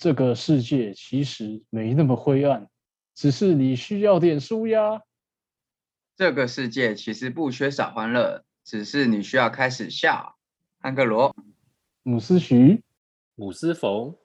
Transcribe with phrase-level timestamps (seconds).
[0.00, 2.66] 这个世界其实没那么灰暗，
[3.14, 5.02] 只是你需要点纾压。
[6.16, 10.36] 这个世界其实不缺少欢乐，只是你需要开始笑。
[10.78, 11.36] 安克罗，
[12.02, 12.82] 姆斯徐，
[13.34, 14.16] 姆斯冯，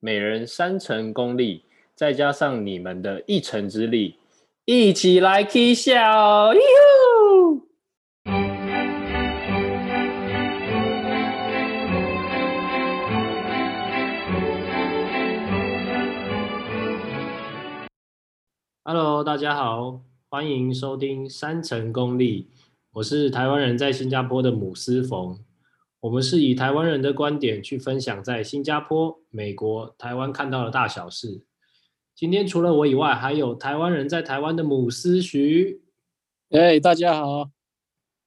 [0.00, 1.64] 每人三成功力，
[1.94, 4.18] 再加上你们的一成之力，
[4.66, 6.52] 一起来 K 笑。
[18.88, 20.00] Hello，大家好。
[20.28, 22.48] 欢迎收听三成功力，
[22.92, 25.40] 我是台湾人在新加坡的姆斯冯。
[25.98, 31.42] 我们是以台湾人的观点去分享在新加坡、美国、台湾看到的大小事。
[32.14, 35.82] 今天除了我以外，还有台湾人在台湾的姆斯徐。
[36.50, 37.50] 哎，大家好。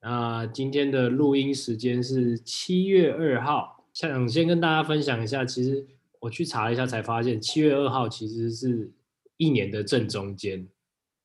[0.01, 5.87] 那今天的录音时间是七月二号，想先跟大家分享一下，其实
[6.19, 8.91] 我去查了一下，才发现七月二号其实是
[9.39, 10.69] 一年的正中间。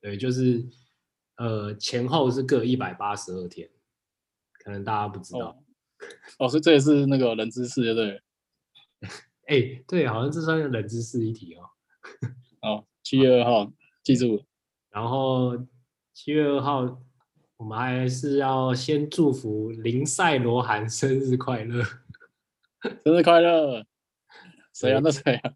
[0.00, 0.64] 对，就是，
[1.36, 3.68] 呃，前后是各一百八十二天，
[4.52, 5.48] 可能大家不知道。
[5.48, 5.56] 哦，
[6.40, 8.22] 哦，所以这也是那个冷知识，对不对？
[9.46, 11.70] 哎，对，好像这算是冷知识一题哦。
[12.60, 14.44] 哦，七月二号，记住。
[14.90, 15.56] 然后
[16.12, 17.02] 七月二号，
[17.56, 21.82] 我们还是要先祝福林赛罗韩生日快乐，
[23.02, 23.84] 生日快乐。
[24.74, 25.00] 谁啊？
[25.02, 25.54] 那谁啊？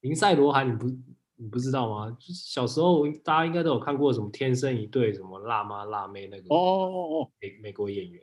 [0.00, 0.86] 林赛罗韩，你不？
[1.36, 2.16] 你不知道吗？
[2.18, 8.22] 就是小时候大家应该都有看过什么《天生一对》什么辣妈辣妹那个哦哦哦美美国演员，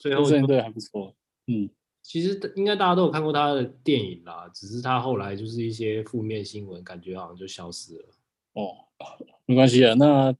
[0.00, 1.14] 最后一对还不错。
[1.46, 1.68] 嗯，
[2.02, 8.08] 其实应该大家都有看过他的电影啦，只是他后来就是一些负面新闻，感觉好像就消失了。
[8.54, 8.76] 哦，
[9.46, 9.94] 没关系啊。
[9.94, 10.34] 那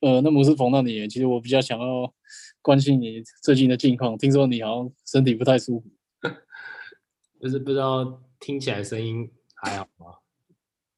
[0.00, 2.12] 呃，那姆斯冯到你，其实我比较想要
[2.60, 4.18] 关心你最近的近况。
[4.18, 5.88] 听说你好像身体不太舒服，
[7.40, 10.16] 就是不知道听起来声音还好吗？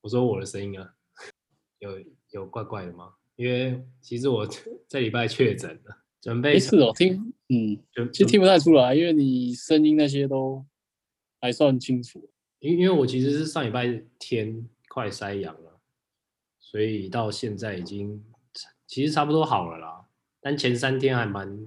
[0.05, 0.95] 我说我的声音啊，
[1.79, 1.99] 有
[2.33, 3.15] 有怪怪的吗？
[3.37, 4.47] 因为其实我
[4.87, 7.83] 这礼拜确诊了，准备没事哦，听嗯，
[8.13, 10.63] 其实听不太出来，因为你声音那些都
[11.41, 12.31] 还算清楚。
[12.59, 15.81] 因因为我其实是上礼拜天快塞阳了，
[16.61, 18.23] 所以到现在已经
[18.87, 20.07] 其实差不多好了啦。
[20.39, 21.67] 但前三天还蛮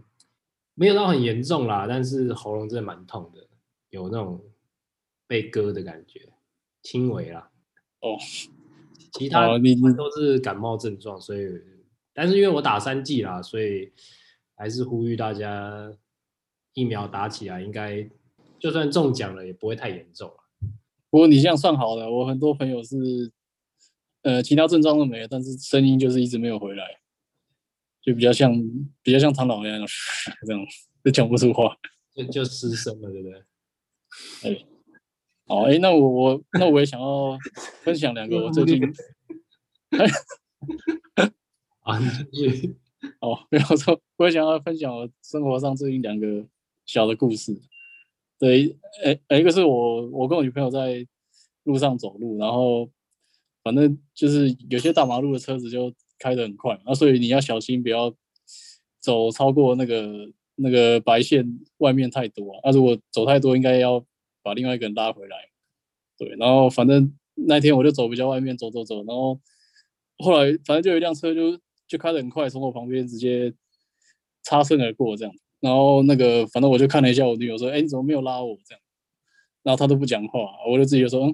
[0.76, 3.48] 没有到很严重啦，但是喉咙真的蛮痛的，
[3.90, 4.40] 有那种
[5.26, 6.32] 被割的感觉，
[6.84, 7.52] 轻微啦。
[8.02, 8.16] 哦，
[9.14, 11.48] 其他都是感冒症状，所以，
[12.14, 13.92] 但是因为我打三剂啦，所以
[14.56, 15.92] 还是呼吁大家
[16.74, 18.08] 疫苗打起来，应该
[18.60, 20.32] 就算中奖了也不会太严重。
[21.10, 23.32] 不过你这样算好了，我很多朋友是，
[24.22, 27.00] 呃，其他症状都没有，但是声音就是一直没有回来，
[28.04, 28.54] 就比较像
[29.02, 29.72] 比较像唐老鸭
[30.46, 30.66] 这样，
[31.04, 31.76] 就讲不出话，
[32.14, 33.44] 就就失声了，对不对？
[34.44, 34.66] 哎。
[35.48, 37.38] 好，哎，那我我那我也想要
[37.82, 38.84] 分享两个我最近，
[41.80, 41.98] 啊，
[42.34, 42.76] 你
[43.22, 46.46] 哦，没有错，我也想要分享我生活上最近两个
[46.86, 47.58] 小的故事。
[48.38, 48.78] 对，
[49.30, 51.08] 哎，一个是我我跟我女朋友在
[51.64, 52.90] 路上走路，然后
[53.64, 58.14] 反正就是有些大马路的车子就开得很快，那所以你要小心，不要
[59.00, 62.60] 走超过那个那个白线外面太多。
[62.66, 64.06] 那如果走太多，应该要。
[64.48, 65.36] 把另外一个人拉回来，
[66.18, 69.38] 对，然后反正那天我就走比较外面走走走，然后
[70.20, 73.54] 后来反正就有一辆车就就开得很快，从我旁边直接
[74.44, 78.82] 擦身而过这样，然后那个反正我就看了一下我女友说，哎，你怎么没有拉我这样？
[79.64, 81.28] 然后她都不讲话，我就自己就说，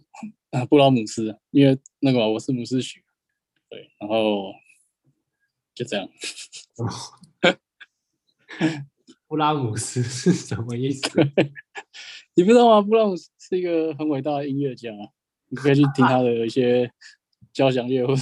[0.50, 3.04] 嗯， 布拉姆斯，因为那个我是姆斯许，
[3.70, 4.52] 对，然后
[5.76, 6.10] 就这样。
[9.28, 11.10] 布拉姆斯是什么意思？
[12.36, 12.82] 你不知道吗？
[12.82, 14.90] 布拉姆斯是一个很伟大的音乐家，
[15.50, 16.92] 你可以去听他的一些
[17.52, 18.22] 交响乐或者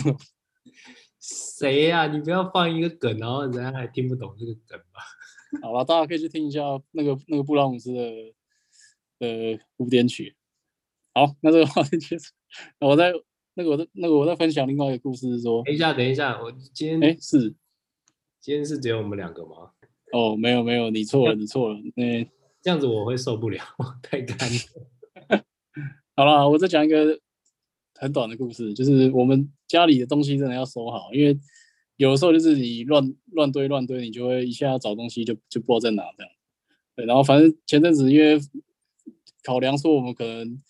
[1.20, 2.08] 谁呀、啊？
[2.08, 5.02] 你不要放一个梗，然后人家还听不懂这个梗吧？
[5.62, 6.62] 好了，大家可以去听一下
[6.92, 8.02] 那个那个布拉姆斯的
[9.20, 10.36] 呃古典曲。
[11.14, 12.34] 好，那这个话题结束。
[12.80, 13.14] 我在
[13.54, 17.54] 那个我在那个我在分享另外一个故事，是说，等一下，等一下，我今天哎是，
[18.40, 19.72] 今天是只有我们两个吗？
[20.12, 22.28] 哦，没有没有，你错了，你错了，嗯。
[22.62, 23.60] 这样子我会受不了，
[24.04, 25.44] 太干了。
[26.16, 27.19] 好了，我再讲一个
[27.96, 31.40] 很短的故事，就是我们家里的东西真的要收好，因为
[31.96, 36.31] 有的时候就是你乱乱堆乱堆，你就会一下要找东西就就不知道在哪这样。
[36.96, 38.40] 对，然后反正前阵子因为
[39.44, 40.62] 考量说我们可能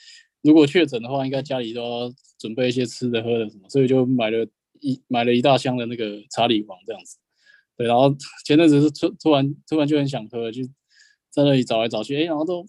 [0.44, 4.48] 如果确诊的话，应该家里都要准备一些吃的喝的什么，所以就买了
[4.80, 7.18] 一买了一大箱的那个查理王这样子。
[7.76, 8.16] 对，然后
[8.46, 10.62] 前阵子是突突然突然就很想喝，就。
[11.32, 12.66] 在那里找来找去，哎，然后都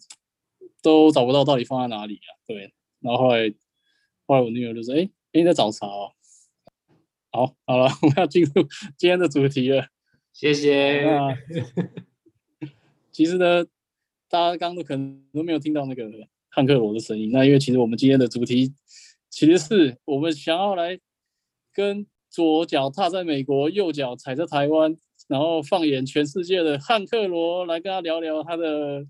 [0.83, 2.31] 都找不到到底放在哪里啊？
[2.47, 3.53] 对，然后后来
[4.27, 6.13] 后来我女友就说：“哎、欸，你在找茬哦。”
[7.35, 8.51] 好，好了，我们要进入
[8.97, 9.87] 今天的主题了。
[10.33, 11.03] 谢谢。
[11.05, 11.37] 那
[13.11, 13.65] 其实呢，
[14.29, 16.09] 大家刚刚都可能都没有听到那个
[16.49, 17.31] 汉克罗的声音。
[17.33, 18.73] 那因为其实我们今天的主题，
[19.29, 20.99] 其实是我们想要来
[21.73, 24.97] 跟左脚踏在美国，右脚踩在台湾，
[25.29, 29.07] 然后放眼全世界的汉克罗来跟他聊聊他的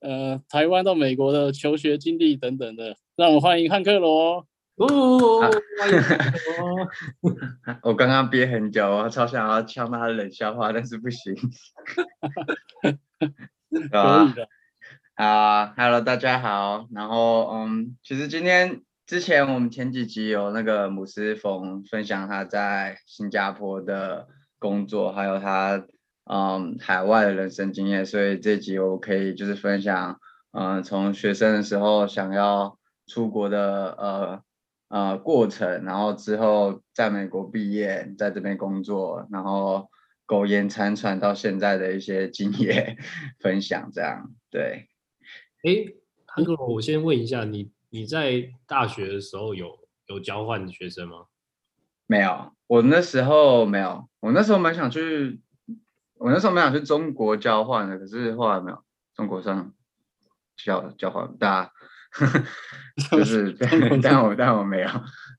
[0.00, 2.96] 呃台湾到美国的求学经历等等的。
[3.16, 4.46] 让我们欢迎汉克罗。
[4.76, 5.50] 哦，啊、
[7.82, 11.34] 我刚刚憋很久，我超想要呛他的冷笑话，但是不行。
[12.80, 14.48] 可以的。
[15.14, 16.86] 啊，Hello，大家好。
[16.92, 25.86] 然后，嗯，其实今天之前我们前几集有那个姆斯冯分享他在新加坡的工作，还有他
[26.24, 30.20] 嗯海外的人生经验，所以这集我可以就是分享，
[30.52, 34.42] 嗯，从学生的时候想要出国的呃。
[34.90, 39.90] 呃，过程，然后之后在美国毕业，在这边工作，然后
[40.24, 42.96] 苟延残喘到现在的一些经验
[43.38, 44.88] 分享，这样对。
[45.62, 45.92] 哎，
[46.24, 51.26] 韩哥，我先问一下，你你在大学的时候有有交换的学生吗？
[52.08, 55.40] 没有，我那时候没有，我那时候蛮想去，
[56.16, 58.82] 我那时候蛮想去中国交换的，可是后来没有，
[59.14, 59.72] 中国上
[60.56, 61.72] 交交换大家。
[63.10, 63.52] 就是，
[64.02, 64.88] 但我但我没有，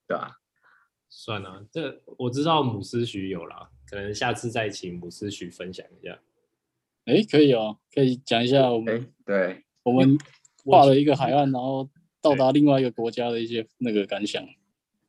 [0.07, 0.37] 对吧？
[1.09, 6.19] 算了，这我知道母斯徐有啦，可能下次再请母斯徐分享一下。
[7.05, 10.15] 哎，可以哦，可以讲一下我们对我们
[10.63, 11.89] 跨了一个海岸，然后
[12.21, 14.45] 到达另外一个国家的一些那个感想。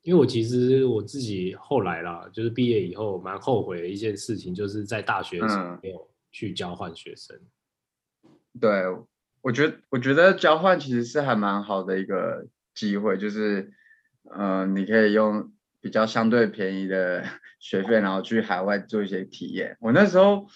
[0.02, 7.36] 因为我其实我自己后来啦，就是毕业以后蛮后悔的一件事情，就是在大学的时候没有去交换学生。
[8.24, 8.30] 嗯、
[8.60, 8.70] 对。
[9.42, 13.72] 我觉得，我觉得交换其实是还蛮好的一个机会，就是，
[14.24, 15.50] 呃，你可以用
[15.80, 17.24] 比较相对便宜的
[17.58, 19.78] 学费，然后去海外做一些体验。
[19.80, 20.46] 我那时候，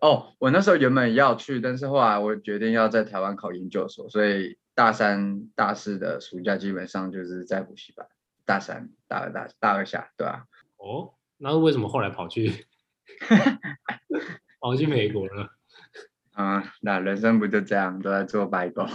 [0.00, 8.06] 哦，我那时候原本要去，但是后来我决定要在台湾考研究所，所以大三、大四的暑假基本上就是在补习班。
[8.50, 10.44] 大三、大二、大大二下，对吧？
[10.76, 12.66] 哦，那为什么后来跑去
[14.58, 15.50] 跑去美国了？
[16.36, 18.88] 嗯，那人生不就这样，都在做白工。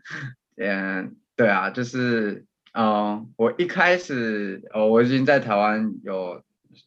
[0.60, 2.44] 嗯，对啊，就是，
[2.74, 6.44] 嗯，我一开始，哦，我已经在台湾有，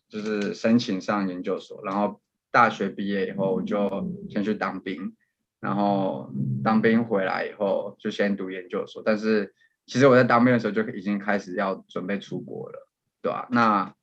[0.07, 2.21] 就是申请上研究所，然后
[2.51, 5.15] 大学毕业以后，我就先去当兵，
[5.59, 6.31] 然后
[6.63, 9.01] 当兵回来以后，就先读研究所。
[9.03, 9.55] 但是，
[9.85, 12.87] 其实我在当兵的时候就已经开始要准备出国了，
[13.21, 13.47] 对吧？
[13.51, 13.93] 那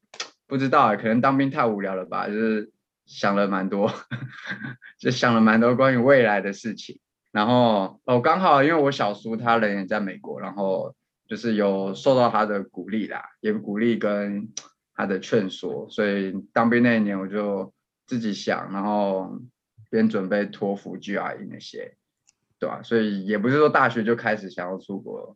[0.46, 2.72] 不知道，可能当兵太无聊了吧，就是。
[3.10, 3.90] 想了蛮多，
[5.00, 7.00] 就想了蛮多关于未来的事情。
[7.32, 10.94] 然后哦，刚好因为我小叔他人也在美国，然后
[11.26, 14.50] 就是有受到他的鼓励啦，也鼓励跟
[14.94, 17.72] 他的劝说，所以当兵那一年我就
[18.06, 19.40] 自己想，然后
[19.88, 21.96] 边准备托福、GRE 那些，
[22.58, 22.82] 对吧？
[22.82, 25.34] 所以也不是说大学就开始想要出国，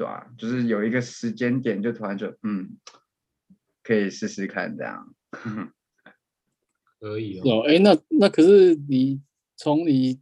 [0.00, 0.26] 对吧？
[0.38, 2.78] 就是有一个时间点，就突然就嗯，
[3.82, 5.14] 可以试试看这样。
[6.98, 9.20] 可以哦，哎、欸，那那可是你
[9.56, 10.18] 从你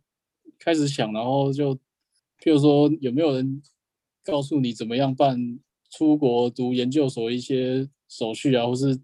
[0.58, 1.76] 开始想，然后就，
[2.40, 3.62] 譬如说有没有人
[4.24, 5.60] 告诉你怎么样办
[5.92, 8.98] 出国读研究所一些手续啊，或是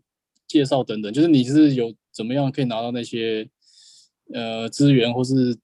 [0.48, 3.48] 介绍等等，就是你是有怎么样可以拿到那些
[4.32, 5.56] 呃资源或是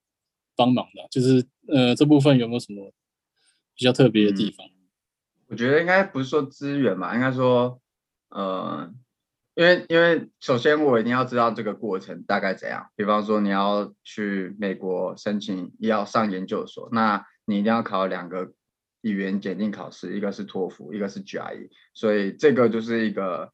[0.55, 2.93] 帮忙的，就是呃这部分有没有什么
[3.75, 4.65] 比较特别的地方？
[4.69, 4.80] 嗯，
[5.51, 7.83] 我觉得应该不是说资源嘛，应该说
[8.31, 8.91] 呃。
[9.57, 12.87] 因为，因为首先我一定要知道这个过程大概怎样。
[12.97, 18.53] 比方说，你要去美国申请，要上研究所，那你一定要考两个
[19.03, 21.69] 语言检定考试，一个是托福，一个是 GRE。
[21.93, 23.53] 所以这个就是一个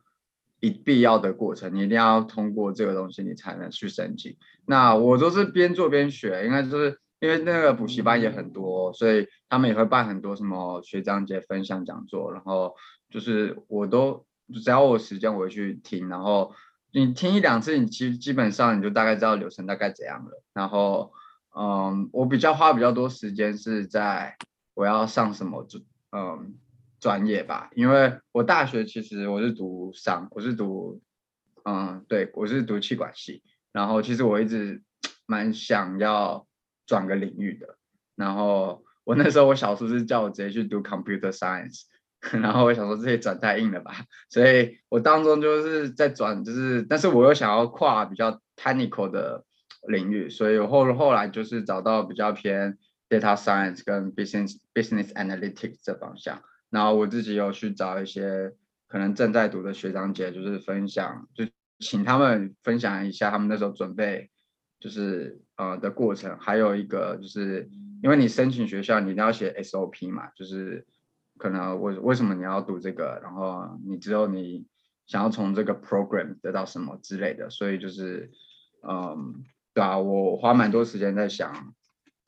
[0.61, 4.37] 一必要的过程，你一定要通过这个东西，你才能去申请。
[4.67, 12.75] 那我都是边做边学，应该就是因为那个补习班也很多，所以他们也会办很多什么学长姐分享讲座，然后
[13.11, 14.25] 就是我都。
[14.63, 16.09] 只要我有时间，我会去听。
[16.09, 16.55] 然后
[16.93, 20.41] 你听一两次，你基基本上你就大概知道流程大概怎样了。
[20.53, 21.13] 然后，
[21.59, 24.37] 嗯，我比较花比较多时间是在
[24.73, 25.83] 我要上什么专
[26.13, 26.55] 嗯
[27.01, 31.03] 专业吧，因为我大学其实我是读商，我是读
[31.65, 33.43] 嗯对，我是读气管系。
[33.73, 34.81] 然后其实我一直
[35.27, 36.46] 蛮想要
[36.87, 37.76] 转个领域的。
[38.14, 41.83] 然后我那时候我小叔是叫我直接去读 computer science。
[42.33, 49.45] 然后我想说这些转太硬了吧，所以我当中就是在转，就是但是我又想要跨比较 technical 的
[49.87, 52.78] 领域，所以我后后来就是找到比较偏
[53.09, 58.52] data science 跟 business business analytics 这方向，然后我自己有去找一些
[58.88, 61.45] 可能正在读的学长姐，就是分享，就
[61.78, 64.31] 请他们分享一下他们那时候准备，
[64.80, 66.37] 就是呃的过程。
[66.38, 67.68] 还有一个就是
[68.02, 70.87] 因为你申请学校，你一定要写 SOP 嘛，就是
[71.38, 74.66] 可能为为什么你要读这个，然后你之后你
[75.06, 78.30] 想要从这个 program 得到什么之类的，所以就是
[78.88, 81.75] 嗯，对啊，我花蛮多时间在想。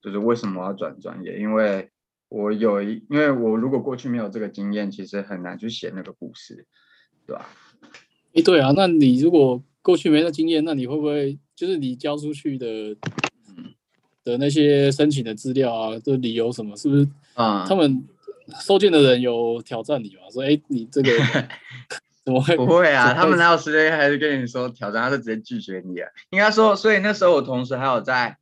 [0.00, 1.40] 就是为什么要转专业？
[1.40, 1.90] 因为
[2.28, 6.68] 我有一，因为我如果过去没有这个经验，其实很难去写那个故事，
[7.26, 7.48] 对吧？
[8.34, 12.66] 诶，对啊，那你如果过去没那经验，那你会不会就是你交出去的，
[13.48, 13.74] 嗯，
[14.22, 17.66] 的那些申请的资料啊，这理由什么，是不是啊？
[17.68, 18.06] 他们
[18.60, 20.22] 收件的人有挑战你吗？
[20.30, 21.10] 说，哎，你这个
[22.24, 22.56] 怎么会？
[22.56, 26.08] 不会啊，他们哪有时间还是跟你说挑战，他是直接拒绝你啊。
[26.30, 28.36] 应该说，所以那时候我同时还有在。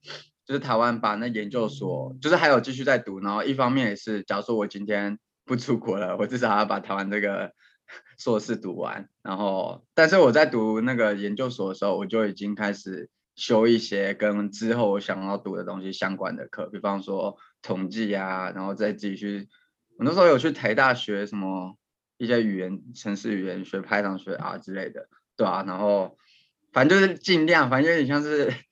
[0.46, 7.50] 就是台湾把那研究所，就是还有继续在读，然后一方面也是，假如说我今天不出国了，我至少要把台湾这个
[8.18, 9.08] 硕士读完。
[9.22, 19.48] 然后，但是我在读那个研究所的时候，我就已经开始修一些跟之后我想要读的东西相关的课，比方说统计啊，然后再自己去，
[19.98, 21.76] 我那时候有去台大学什么
[22.18, 26.16] 一些语言、城市语言学、Python 学啊之类的，对啊，然后
[26.72, 28.52] 反正就是尽量，反正有点像是。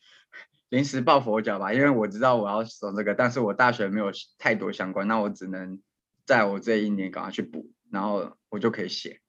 [0.70, 5.80] 临时抱佛脚吧，因为我知道我要走这个，但是我大学没有太多相关，那我只能
[6.26, 9.20] 在我这一年赶快去补，然后我就可以写，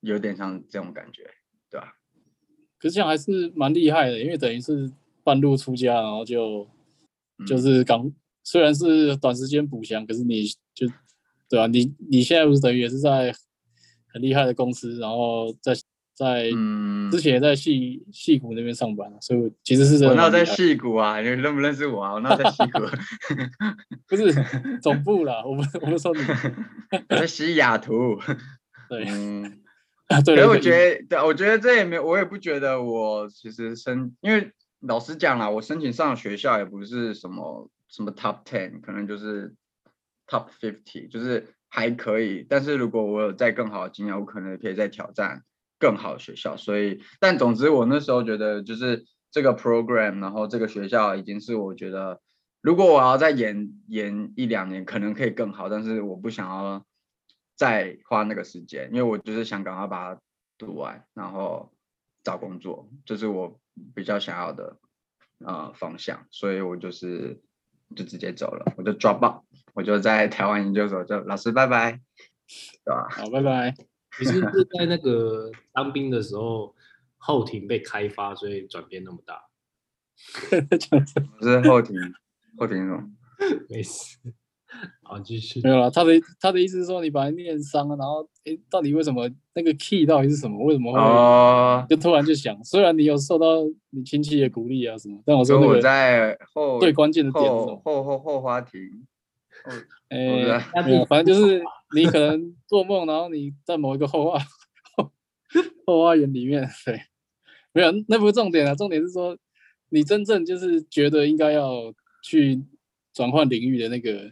[0.00, 1.22] 有点像这种感觉，
[1.70, 1.92] 对吧？
[2.78, 4.90] 可是这样还是蛮厉害的，因为等于是
[5.22, 6.66] 半路出家，然后就
[7.46, 10.86] 就是刚、嗯、虽然是短时间补强，可是你就
[11.48, 11.66] 对吧？
[11.66, 13.34] 你你现在不是等于也是在
[14.12, 15.74] 很厉害的公司，然后在。
[16.12, 16.50] 在
[17.10, 22.12] 之前也在矽矽谷那边上班，所以其实是我那在矽谷啊，你认不认识我啊？
[22.12, 22.86] 我那在矽谷，
[24.06, 24.30] 不是
[24.82, 26.20] 总部啦， 我们我们说你
[27.08, 28.18] 我在西雅图，
[28.90, 29.62] 对，嗯，
[30.26, 30.36] 对。
[30.36, 39.54] 所以我觉得，对，我觉得这也没，我也不觉得我其实申，因为老实讲啦，我申请上学校也不是什么什么 top ten，可能就是
[40.26, 42.44] top fifty，就是还可以。
[42.46, 45.42] 但是如果我有再更好的经验，我可能可以再挑战。
[45.82, 52.20] 更好的学校，所以，但总之，我那时候觉得就是这个 program，然后这个学校已经是我觉得，
[52.60, 56.84] 如果我要再延延一两年，可能可以更好，但是我不想要
[57.60, 60.20] 再花那个时间，因为我就是想赶快把它
[60.56, 61.70] 读完，然后
[62.24, 63.60] 找工作，这、就是我
[63.94, 64.78] 比较想要的
[65.40, 67.38] 呃方向，所以我就是
[67.94, 72.00] 就直接走了，我就 drop out，我就在台湾研究所就老师拜拜，
[72.82, 73.06] 对吧？
[73.10, 73.74] 好，拜拜。
[74.18, 76.74] 你是不是在那个当兵的时候，
[77.18, 79.38] 后庭被开发，所以转变那么大？
[81.38, 81.94] 不是后庭，
[82.56, 83.10] 后庭什么？
[83.68, 84.16] 没事。
[85.02, 85.60] 好，继续。
[85.62, 85.90] 没有了。
[85.90, 90.64] 他的他的意思是说，你把它念商，然后哎，到底为什么那个 key 到底是什么？
[90.64, 92.62] 为什么会、uh, 就突然就想？
[92.64, 93.56] 虽然你有受到
[93.90, 97.44] 你亲戚的鼓励啊什么，但我说那个我在后最关键的点？
[97.50, 98.80] 后后后后花庭。
[100.08, 100.58] 哎，
[101.08, 101.62] 反正就是。
[101.92, 104.38] 你可能做梦，然后你在某一个后花，
[105.84, 107.00] 后花园里面，对，
[107.72, 109.36] 没有，那不是重点啊，重点是说
[109.88, 112.62] 你真正就是觉得应该要去
[113.12, 114.30] 转换领域的那个，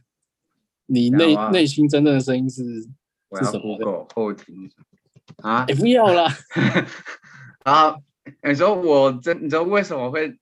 [0.88, 3.84] 你内内心真正的声音是是什么的？
[4.14, 4.70] 后庭
[5.42, 5.64] 啊？
[5.68, 6.26] 也、欸、不要啦。
[7.64, 7.94] 啊，
[8.42, 10.38] 你说我真，你知道为什么会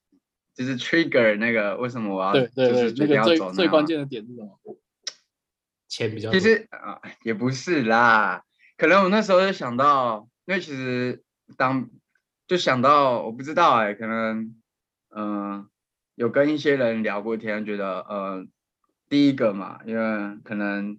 [0.55, 1.77] 就是 trigger 那个？
[1.79, 4.59] 为什么我要对对对，那个最最关键的点是什么？
[5.89, 8.45] 钱比较其实啊，也不是啦，
[8.77, 11.23] 可能我那时候就想到，因为其实
[11.57, 11.89] 当
[12.47, 14.55] 就想到，我不知道哎、欸，可能
[15.15, 15.67] 嗯、呃，
[16.17, 18.47] 有跟一些人聊过天，觉得呃，
[19.09, 20.99] 第一个嘛，因为可能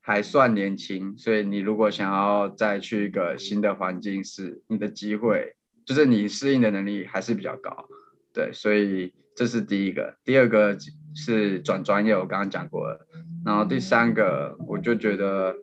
[0.00, 5.54] 还算年轻，所以你如果想要再去一个新的环境，是你的机会，
[5.84, 7.86] 就是你适应的能力还是比较高，
[8.32, 10.76] 对，所以这是第一个，第二个。
[11.12, 13.04] 是转专业，我刚刚讲过了。
[13.44, 15.56] 然后第三个，我就觉得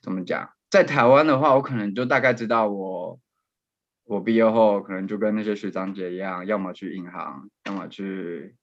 [0.00, 3.20] 怎么讲，在台湾的话，我可能就大概知道我
[4.06, 8.54] 我毕业后可能就跟那些学长姐一样，要么去银行，要么去，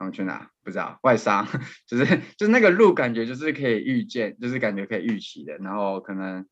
[0.00, 1.46] 要么去哪不知道，外商，
[1.86, 2.04] 就是
[2.36, 5.56] 就是那个路感觉就是可以预见，就是感觉可以预期的。
[5.58, 6.46] 然后可能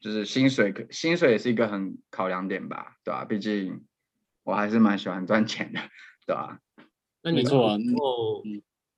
[0.00, 3.24] 就是薪水，薪水也是一个很考量点吧，对吧？
[3.24, 3.84] 毕竟
[4.42, 5.80] 我还是蛮喜欢赚钱的，
[6.26, 6.58] 对吧？
[7.22, 8.42] 那你之后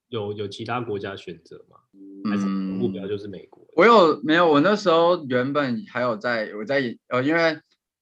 [0.09, 1.79] 有有其他国家选择吗？
[2.31, 3.67] 还是目标就是美国？
[3.75, 4.49] 我有没有？
[4.49, 7.59] 我那时候原本还有在我在呃，因为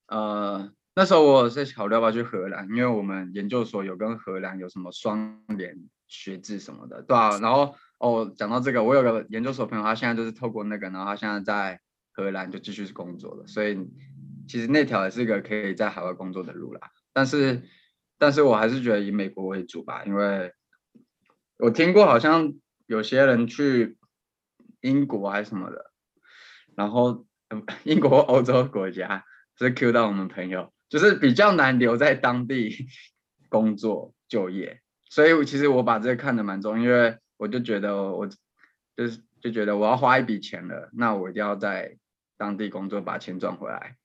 [0.08, 5.76] 呃那时候我在考虑要不要去荷兰，因为我们研究所有跟荷兰有什么双联
[6.08, 7.38] 学制什么的，对啊。
[7.38, 11.80] 然后哦，讲到这个，我有个研究所朋友，他现在就是透过那个，然后他现在在
[12.12, 13.46] 荷兰就继续工作了。
[13.46, 13.78] 所以
[14.48, 16.80] 其实那条也是一个可以在海外工作的路啦。
[17.12, 17.62] 但是，
[18.18, 20.52] 但是我还是觉得以美国为主吧，因为
[21.58, 22.52] 我听过好像
[22.86, 23.96] 有些人去
[24.80, 25.92] 英国还是什么的，
[26.74, 27.26] 然后
[27.84, 29.24] 英国欧洲国家
[29.56, 32.88] 是 Q 到我们朋友，就是比较难留在当地
[33.48, 34.82] 工作就业。
[35.08, 38.28] 所以其实我把这个看得蛮重，因为我就觉得我
[38.96, 41.96] 就是就觉得我要花一笔钱了，那我一定要在
[42.36, 43.96] 当地工作把钱赚回来，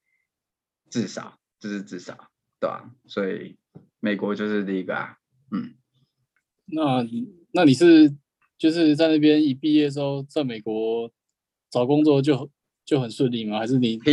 [0.90, 2.90] 至少这、就是至少，对吧？
[3.08, 3.58] 所以
[4.00, 5.18] 美国就是第一个啊，
[5.52, 5.76] 嗯。
[6.68, 7.06] 那
[7.52, 8.16] 那你是
[8.58, 11.12] 就是在那边一毕业之后在美国
[11.70, 12.50] 找工作就
[12.84, 13.60] 就很顺利吗？
[13.60, 14.00] 还是你？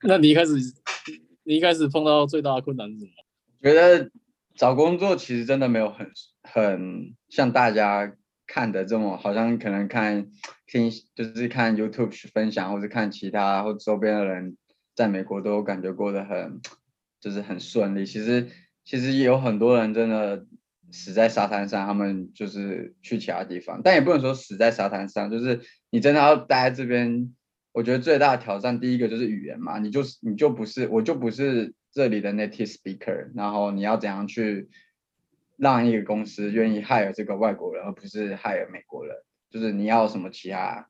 [0.04, 0.52] 那你一开始
[1.44, 3.10] 你一开始碰到最大的困难是什么？
[3.62, 4.10] 觉得。
[4.56, 6.10] 找工作其实真的没有很
[6.42, 8.14] 很像大家
[8.46, 10.26] 看的这么，好像可能看
[10.66, 14.58] 听就是看 YouTube 分享，或者看其他或周边的人
[14.94, 16.60] 在美国都感觉过得很
[17.20, 18.04] 就是很顺利。
[18.04, 18.48] 其实
[18.84, 20.44] 其实也有很多人真的
[20.90, 27.34] 死在沙滩上，他们就是去其他地方，但也不能说死在沙滩上，就是你真的要待在这边。
[27.72, 34.68] 我觉得最大的挑战，第一个就是语言嘛，你就是你就不是，我就不是这里的 native speaker，然后你要怎样去
[35.56, 39.16] 让一个公司愿意 hire 这个外国人，而不是 hire 美国人，
[39.50, 40.88] 就是你要什么其他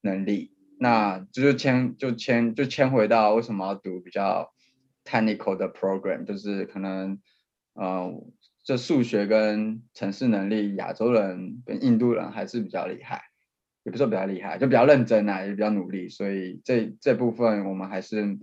[0.00, 4.52] 能力，那就是牵就牵就牵回到为什么要读比较
[5.04, 7.20] technical 的 program，就是可能，
[7.74, 8.10] 呃，
[8.64, 13.29] 这数学跟城市能力，亚洲人跟印度人还是比较厉害。
[13.82, 18.38] 也不是说比较厉害，就比较认真啊，也比较努力，所以这这部分我们还是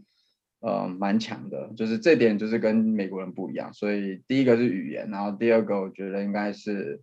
[0.61, 3.71] 呃蛮强的，就是这点就是跟美国人不一样。
[3.71, 7.01] 所以第一个是语言，然后第二个我觉得应该是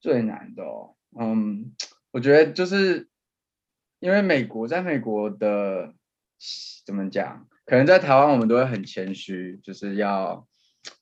[0.00, 0.96] 最难的哦。
[1.16, 1.72] 嗯，
[2.10, 3.08] 我觉得就是
[4.00, 5.94] 因为美国在美国的
[6.84, 10.44] 怎么讲，可能在台湾我们都会很谦虚，就是要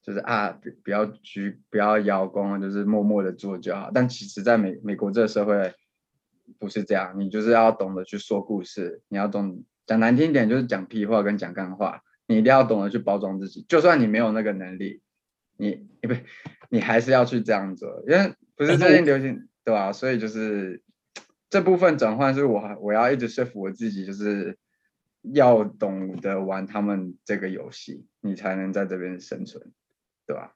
[0.03, 3.91] 就是啊不要鞠不要邀功，就是默默的做就好。
[3.95, 5.73] 但其实在美美国这个社会。
[6.59, 15.01] 不是这样，你就是要懂得去说故事，你要懂讲难听点就是讲屁话跟讲干话，你一定要懂得去包装自己，就算你没有那个能力，
[15.57, 16.15] 你你不
[16.69, 19.93] 你还是要去这样做，因为不是最近流行对吧？
[19.93, 20.83] 所以就是
[21.51, 24.57] 这部分转换是我我要一直说服我自己，就是
[25.35, 29.73] 要懂得玩他们这个游戏，你才能在这边生存，
[30.27, 30.55] 对吧？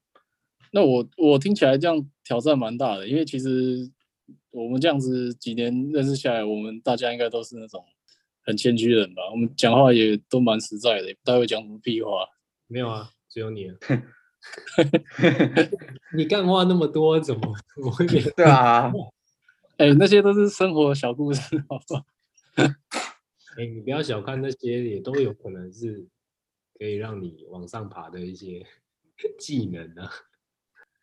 [0.72, 3.90] 那我我听起来这样挑战蛮大的，因为其实。
[4.52, 7.82] 我们这样子几年认识下来，我们大家应该都是那种
[8.44, 9.22] 很谦虚的人吧？
[9.30, 12.26] 我们讲话也都蛮实在的，也不太会讲什么屁话。
[12.66, 13.72] 没有啊，只有你。
[16.14, 18.22] 你干话那么多，怎么怎么会变？
[18.36, 18.92] 对啊，
[19.78, 22.04] 哎、欸，那些都是生活小故事，好不好？
[22.56, 26.06] 哎、欸，你不要小看那些，也都有可能是
[26.78, 28.66] 可以让你往上爬的一些
[29.38, 30.10] 技能啊。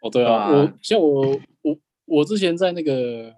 [0.02, 1.80] 哦，对啊，我像我我。
[2.10, 3.34] 我之前在那个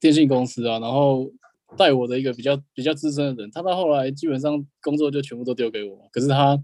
[0.00, 1.30] 电信公司啊，然后
[1.76, 6.08] 带我的一个比较比较资深的人，他到后来基本上工作就全部都丢给我。
[6.10, 6.58] 可是他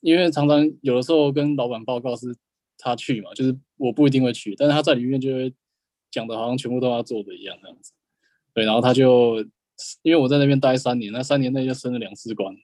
[0.00, 2.34] 因为常常有的时候跟老板报告是
[2.78, 5.52] 他去嘛，就是我不一定会去，但是他在里面就会
[6.10, 7.92] 讲的好像全部都要做的一样这样子。
[8.54, 9.38] 对，然后他就
[10.02, 12.56] 因为我在那边待三年，那三年内就升了两次官，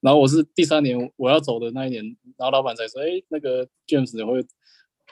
[0.00, 2.04] 然后我是第三年我要走的那一年，
[2.38, 4.44] 然后老板才说，哎，那个 James 会。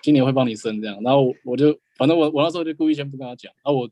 [0.02, 3.90] 今年会帮你升这样，然后我就反正我我那时候就故意先不跟他讲，然后我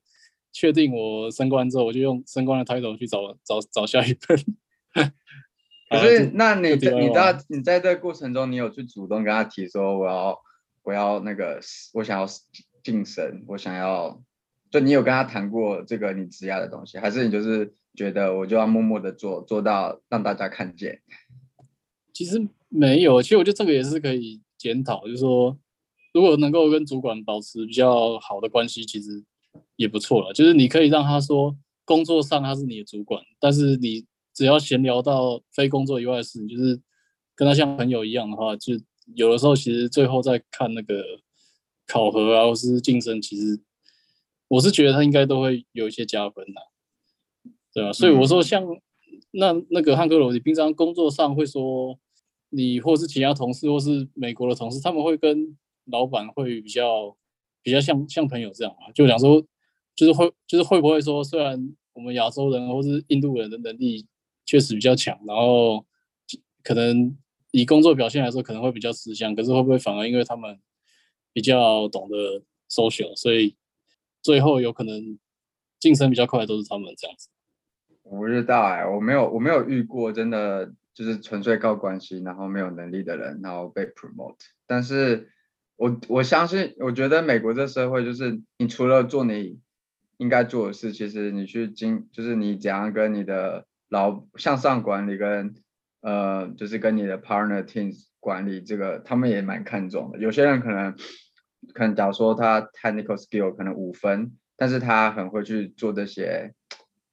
[0.50, 4.42] 确定我升官之后，我就用升官的 title 去找找找下一份。
[5.90, 10.40] 可是那你在你在你在这个过程中，你有去主动跟他提说我要
[10.84, 11.60] 我要那个
[11.92, 12.26] 我想要
[12.82, 14.18] 晋升，我想要
[14.70, 21.02] 就你有跟他谈过这个你职涯的东西，还是你就是觉得我就要默默的做做到让大家看见？
[22.14, 25.58] 其实没有，其实我觉得这个也是可以检讨，就是说。
[26.12, 29.24] 如果能够跟主管保持比较好的关系，其实
[29.76, 30.32] 也不错了。
[30.32, 36.80] 就是你可以让他说工作上他是你的主管，但是你只要闲聊到非工作以外的事，就是
[37.34, 38.74] 跟他像朋友一样的话，就
[39.14, 41.02] 有的时候其实最后再看那个
[41.86, 43.60] 考核啊，或是晋升，其实
[44.48, 46.60] 我是觉得他应该都会有一些加分的，
[47.72, 47.92] 对吧？
[47.92, 48.64] 所以我说像
[49.30, 51.98] 那那个汉克罗，你平常工作上会说
[52.50, 55.56] 你或是其他同事或是美国的同事，他们会跟
[55.90, 57.16] 老板会比较
[57.62, 59.44] 比较像像朋友这样嘛，就想说，
[59.94, 64.06] 就是会就是会不会说，虽然我们亚洲人或是印度人的能力
[64.46, 65.84] 确实比较强，然后
[66.62, 67.16] 可能
[67.50, 70.58] 以工作表现来说可能会比较吃香，可是会不会反而因为他们
[71.32, 73.56] 比较懂得 social，所以
[74.22, 75.18] 最后有可能
[75.80, 77.28] 晋升比较快的都是他们这样子。
[78.02, 84.38] 我不知道哎，我没有我没有遇过真的就是纯粹靠关系，然后没有能力的人，然后被 promote。
[84.66, 85.30] 但是
[85.78, 89.58] 我我相信，我觉得美国这社会就是，你除了做你
[90.18, 95.54] 应该做的事，其实你去经就是你怎样跟你的老向上管理跟
[96.02, 100.18] 呃就是跟你的 partner teams 管理这个，他们也蛮看重的。
[100.18, 100.94] 有些人可能。
[101.74, 106.54] 可能假如说他 technical skill 可能五分，但是他很会去做这些，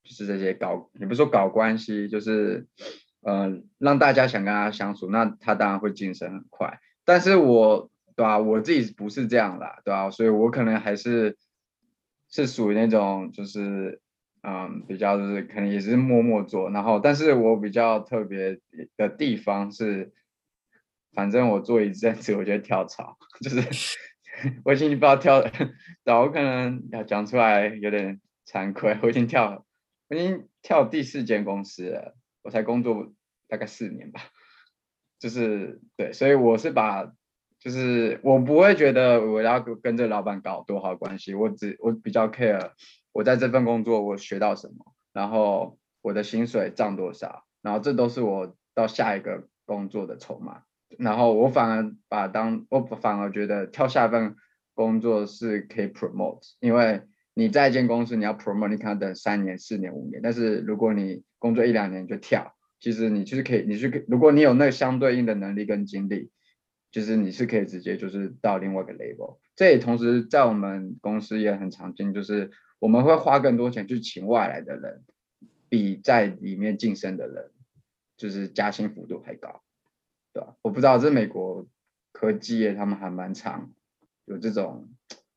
[0.04, 2.68] 就是这些搞，也不是说搞关系，就是
[3.22, 6.78] 呃让大家想跟他相处，那他当然会晋升很快。
[7.04, 10.10] 但是我对吧、啊，我自己不是这样啦，对吧、啊？
[10.12, 11.38] 所以我可能还是
[12.30, 14.02] 是属于那种就是
[14.42, 18.60] 嗯比较就是可能也是默默做，然后但是我比较特别
[18.98, 20.14] 的地方是，
[21.14, 23.98] 反正我做一阵子，我就跳槽，就是。
[24.66, 25.50] 我已经不知道跳了，
[26.04, 29.00] 我可能要讲出来有点惭愧。
[29.02, 29.64] 我已经跳了，
[30.10, 33.14] 我已经跳第四间公司了，我才工作
[33.48, 34.20] 大概四年吧。
[35.20, 37.14] 就是对，所以我是把，
[37.66, 42.74] 就是我不会觉得我要跟这老板搞多好关系，我只我比较 care
[43.12, 50.62] 我在这份工作我学到什么，然后我的薪水涨多少，然后这都是我到下一个工作的筹码。
[51.00, 54.36] 然后我反而把当我反而觉得跳下一份
[54.76, 57.02] 工作是可以 promote，因为
[57.34, 66.30] 你在一间公司你要 promote，你可能等三年、四年、五年，但是如果你工作一两年就跳，其实你就是可以，你是如果你有那相对应的能力跟精力，
[66.96, 69.38] 就是你是可以直接就是到另外一个 level。
[69.54, 75.04] 这也同时在我们公司也很常见，就是我们会花更多钱去请外来的人，
[75.68, 77.52] 比在里面晋升的人，
[78.16, 79.62] 就是加薪幅度还高。
[80.32, 80.56] 对吧？
[80.62, 81.68] 我不知道，这美国
[82.14, 83.74] 科技业他们还蛮常
[84.24, 84.88] 有这种，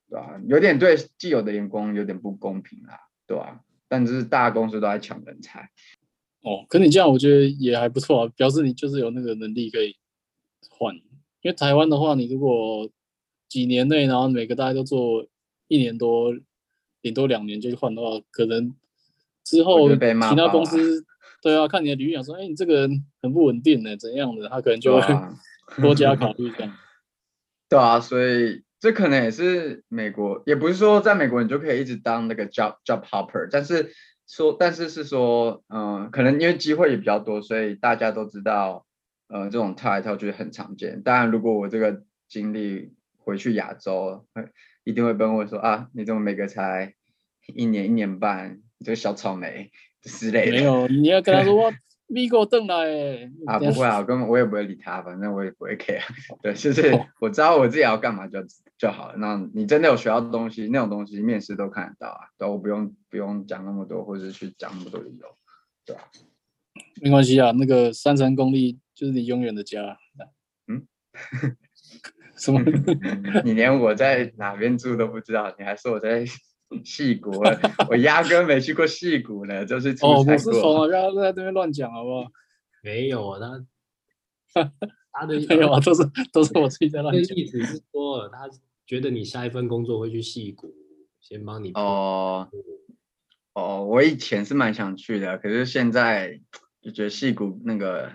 [0.09, 0.41] 对吧？
[0.47, 3.65] 有点对既有的员工有点不公平啦，对吧？
[3.89, 5.69] 但是大公司都在抢人才。
[6.43, 9.97] 哦，可你这样我觉得也还不错啊，表示你就是有那个能力可以
[10.71, 10.95] 换。
[11.43, 12.89] 因为台湾的话，你如果
[13.49, 15.27] 几年内，然后每个大家都做
[15.69, 16.35] 一年多，
[17.01, 18.75] 顶多两年就换的话，可能
[19.45, 19.97] 之后其
[20.37, 21.05] 他公司。
[21.41, 24.49] 对啊，看你的履历，说，哎，你这个人很不稳定呢，怎样的？
[24.49, 25.07] 他可能就会
[25.81, 26.75] 多加考虑这样。
[27.71, 33.93] 对啊，所以这可能也是美国，也不是说在美国你就可以一直当那个 job job hopper，但是
[34.27, 38.85] 说，但是是说，嗯、呃，可能因为机会也比较多，所以大家都知道，
[39.29, 41.03] 呃，这种跳来跳去很常见。
[41.03, 44.27] 当然，如果我这个经历回去亚洲，
[44.85, 46.95] 一定会被问我说啊，你怎么每个才
[47.55, 49.71] 一年一年半，你这个小草莓？
[50.01, 51.73] 之类的没有，你要跟他说我
[52.07, 56.01] 咪哥登来啊，不会啊，我根本我也不会理他，反正我也不会 care。
[56.41, 58.39] 对，就是我知道我自己要干嘛就
[58.79, 59.17] 就好了。
[59.19, 65.27] 那你真的有学到东西，那种东西面试都看得到啊，都我不用不用讲那么多，或者去讲那么多理由，
[65.85, 66.03] 对吧？
[67.03, 69.99] 没关系啊，那个三成功力就是你永远的家。
[70.67, 70.87] 嗯？
[72.37, 72.61] 什么？
[73.45, 76.25] 你连我在哪边住都不知道，你还说我在？
[76.85, 77.31] 戏谷，
[77.89, 82.31] 我压根没去过戏谷呢，就是哦，不是说啊，不要在这边乱讲好不好？
[82.85, 83.41] 没有啊，
[84.53, 84.65] 他
[85.11, 87.35] 他的没有啊，都是都是我自己在乱讲。
[87.35, 88.47] 意思是说，他
[88.87, 90.75] 觉得你下一份工作会去戏谷，
[91.23, 92.47] 先帮你哦
[93.55, 96.39] 哦，我以前是蛮想去的，可是现在
[96.81, 98.13] 就觉得戏谷那个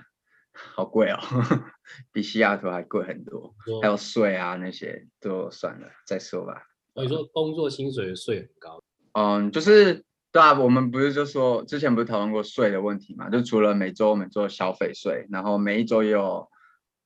[0.51, 1.17] 好贵哦，
[2.11, 6.63] 比西雅图还贵很多，还有税啊那些，都算了，再说吧。
[6.93, 13.29] 所以说工作薪水的税很高，嗯，就是对啊，我们不是就说之前不是讨论过税的问题嘛？
[13.29, 16.49] 就除了每周每周消费税，然后每一周也有，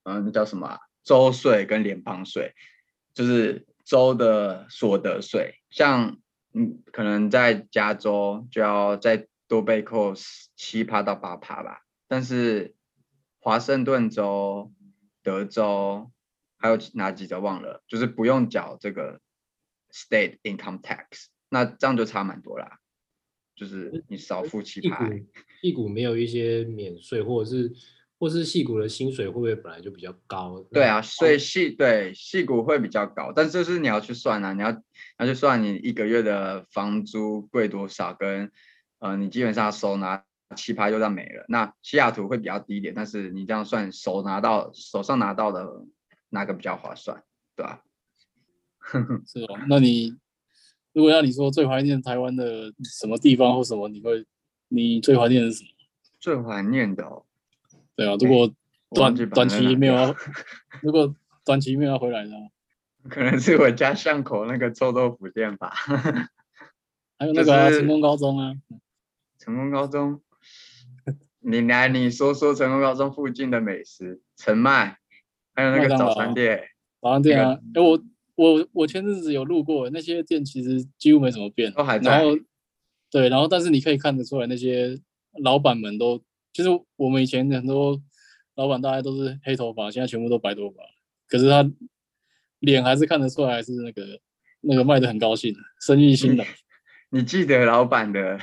[0.03, 0.79] 嗯，那叫什么啊？
[1.03, 2.53] 州税跟联邦税，
[3.13, 6.17] 就是州的所得税，像
[6.53, 10.13] 嗯，可能在加州就要再多被扣
[10.55, 12.75] 七趴到八趴吧，但是
[13.39, 14.73] 华盛顿州、
[15.23, 16.11] 德州
[16.57, 19.19] 还有哪几州忘了，就是不用缴这个。
[19.89, 22.77] State income tax，那这样就差蛮多啦，
[23.55, 25.09] 就是你少付七趴。
[25.61, 27.73] 屁股没有一些免税，或者是，
[28.19, 30.61] 或是戏股的薪水会不会本来就比较高？
[30.73, 34.83] 对啊，所以戏对戏股会比较高，但是就是你要去算啊，你要
[35.19, 38.51] 要去算你一个月的房租贵多少，跟
[38.99, 40.23] 呃你基本上手拿
[40.55, 41.45] 七趴就这样没了。
[41.49, 45.85] 那西雅图会比较低一点，但是你这样算手拿到手上拿到的
[46.29, 47.23] 哪个比较划算，
[47.55, 47.81] 对吧？
[49.27, 50.15] 是哦，那你
[50.93, 54.25] 如果要你说最怀念台湾的什么地方或什么，你会
[54.69, 55.69] 你最怀念的是什么？
[56.19, 57.25] 最怀念的哦，
[57.95, 58.49] 对啊，如果
[58.95, 60.15] 短短期没有要，
[60.81, 62.31] 如果短期没有要回来的，
[63.09, 65.73] 可能是我家巷口那个臭豆腐店吧。
[67.19, 68.53] 还有那个、成功高中啊，
[69.47, 70.21] 成功高中，
[71.39, 74.97] 你来你说说成功高中附近的美食，陈麦，
[75.55, 76.61] 还有那个早餐店，
[77.01, 78.03] 早餐店啊，哎、那个欸、我
[78.35, 82.11] 我我前阵子有路过，那些店其实几乎没怎么变，都还在。
[82.11, 82.37] 然后
[83.09, 84.99] 对，然后但是你可以看得出来，那些
[85.41, 87.97] 老板们都，就是我们以前很多
[88.55, 90.83] 老板大概都是黑头发，现在全部都白头发，
[91.29, 91.71] 可是他
[92.59, 94.19] 脸还是看得出来是那个
[94.59, 96.45] 那个卖的很高兴，生意兴隆。
[97.11, 98.37] 你记得老板的？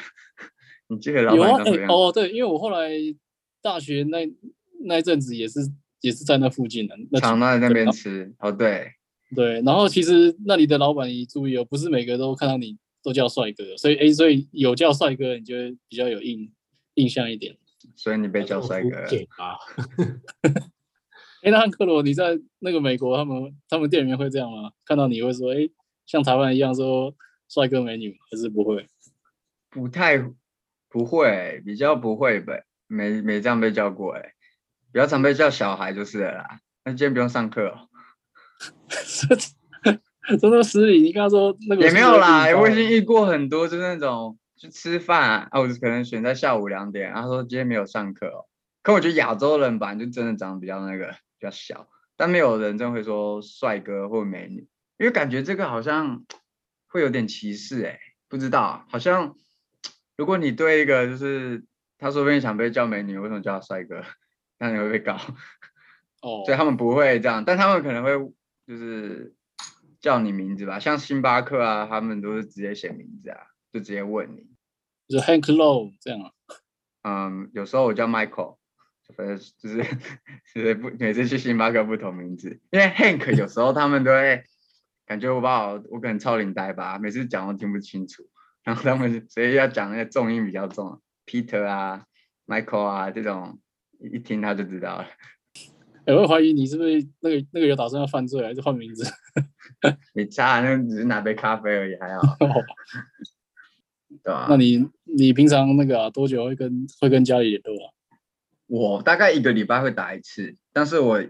[0.88, 1.70] 你这个老板的？
[1.70, 2.90] 有啊，欸，哦，对，因为我后来
[3.62, 4.30] 大学那
[4.84, 5.60] 那一阵子也是
[6.00, 8.34] 也是在那附近的，那常在那边吃。
[8.38, 8.92] 哦，对
[9.34, 16.52] 对，然后其实那里的老板你注意哦，不是每个都看到你都叫帅哥，所以哎，所以有叫帅哥，你就会比较有印
[16.94, 17.56] 印象一点。
[17.96, 19.08] 所以你被叫帅哥了。
[19.38, 19.56] 啊。
[21.42, 24.72] 哎，那汉克罗，你在那个美国，他们他们店里面会这样吗？
[24.84, 25.68] 看到你会说，哎，
[26.06, 27.14] 像台湾一样说。
[27.46, 28.88] 帅哥美女还是不会，
[29.68, 30.16] 不太
[30.94, 34.32] 不会，比较不会呗，没没这样被叫过哎，
[34.92, 36.60] 比较常被叫小孩就是了啦。
[36.84, 37.88] 那今天不用上课哦，
[40.40, 41.02] 真的失礼。
[41.02, 48.46] 你刚刚说那个也没有啦，我已经遇过很多，就是那种去吃饭啊，我就可能选在下午两点，他说今天没有上课哦。
[48.84, 56.24] 可我觉得亚洲人吧，就真的长得比较那个比较小，但没有人真会说帅哥或美女，因为感觉这个好像。
[56.86, 59.34] 会有点歧视哎、欸，不知道，好像
[60.16, 61.64] 如果你对一个就是
[61.98, 64.02] 他说不定想被叫美女，为什么叫他帅哥？
[64.58, 65.14] 那你会被搞
[66.22, 66.42] 哦。
[66.44, 68.10] 所以他们不会这样，但他们可能会
[68.66, 69.34] 就是
[70.00, 73.38] 叫你名字吧，像星巴克啊，他们都是直接写名字啊，
[73.72, 74.46] 就直接问你，
[75.08, 76.30] 就是 Hank Low 这样啊。
[77.02, 78.56] 嗯，有时候我叫 Michael，
[79.16, 79.82] 反正就是
[80.54, 84.44] 就是不每次去星巴克不同名字，因为 Hank 有时候他们都会。
[85.06, 88.22] 感觉我把我我可能超龄呆吧，每次讲都听不清楚，
[88.64, 92.04] 然后他们所以要讲那个重音比较重，Peter 啊
[92.46, 93.60] ，Michael 啊这种，
[94.12, 95.06] 一听他就知道了。
[96.06, 99.04] 我会怀疑你是不是那个那个有打算要犯罪，还是换名字？
[100.14, 102.22] 你差，那只是拿杯咖啡而已，还好。
[104.24, 104.46] 对吧？
[104.48, 107.92] 那你你平常那个、啊、多久会跟会跟家里联络啊？
[108.66, 111.22] 我大概一个礼拜会打一次，但是我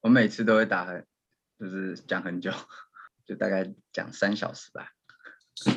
[0.00, 1.06] 我每次都会打很，
[1.58, 2.50] 就是讲很久。
[3.26, 4.92] 就大概讲三小时吧。